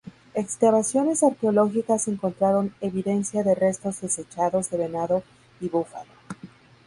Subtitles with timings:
[0.33, 5.21] Excavaciones arqueológicas encontraron evidencia de restos desechados de venado
[5.59, 6.09] y búfalo.